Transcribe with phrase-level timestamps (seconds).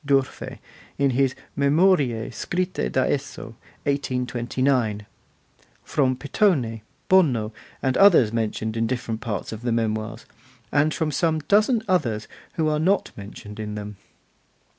[0.03, 0.57] d'Urfe,
[0.97, 3.53] in his 'Memorie scritte da esso',
[3.85, 5.05] 1829;
[5.83, 10.25] from Pittoni, Bono, and others mentioned in different parts of the Memoirs,
[10.71, 13.95] and from some dozen others who are not mentioned in them.